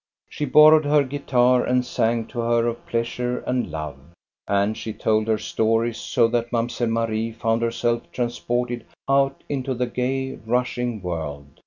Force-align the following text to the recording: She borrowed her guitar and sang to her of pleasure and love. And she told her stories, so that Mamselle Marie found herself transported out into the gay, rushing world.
She 0.27 0.45
borrowed 0.45 0.85
her 0.85 1.03
guitar 1.03 1.63
and 1.63 1.85
sang 1.85 2.25
to 2.29 2.39
her 2.39 2.65
of 2.65 2.87
pleasure 2.87 3.41
and 3.45 3.69
love. 3.69 3.99
And 4.47 4.75
she 4.75 4.93
told 4.93 5.27
her 5.27 5.37
stories, 5.37 5.97
so 5.97 6.27
that 6.29 6.51
Mamselle 6.51 6.87
Marie 6.89 7.31
found 7.31 7.61
herself 7.61 8.11
transported 8.11 8.83
out 9.07 9.43
into 9.47 9.75
the 9.75 9.85
gay, 9.85 10.39
rushing 10.47 11.03
world. 11.03 11.59